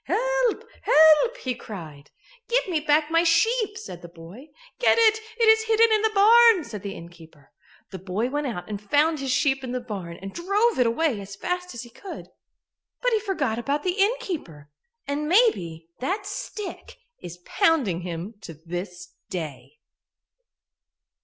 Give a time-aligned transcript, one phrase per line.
[0.05, 0.63] "Help!
[0.81, 2.09] help!" he cried.
[2.47, 4.47] "Give me back my sheep," said the boy.
[4.79, 7.51] "Get it, it is hidden in the barn," said the innkeeper.
[7.91, 11.21] The boy went out and found his sheep in the barn and drove it away
[11.21, 12.29] as fast as he could,
[13.03, 14.71] but he forgot about the innkeeper,
[15.07, 19.73] and maybe that stick is pounding him to this day.